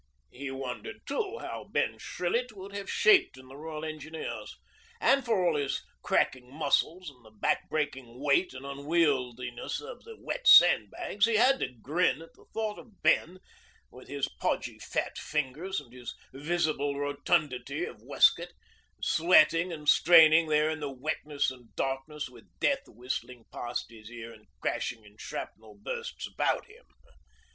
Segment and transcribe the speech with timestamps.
[0.31, 4.57] He wondered, too, how Ben Shrillett would have shaped in the Royal Engineers,
[4.99, 10.17] and, for all his cracking muscles and the back breaking weight and unwieldiness of the
[10.17, 13.37] wet sandbags, he had to grin at the thought of Ben,
[13.91, 18.53] with his podgy fat fingers and his visible rotundity of waistcoat,
[19.03, 24.33] sweating and straining there in the wetness and darkness with Death whistling past his ear
[24.33, 26.85] and crashing in shrapnel bursts about him.